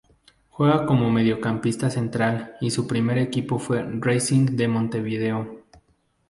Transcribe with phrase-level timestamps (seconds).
[0.49, 5.61] Juega como mediocampista central y su primer equipo fue Racing de Montevideo.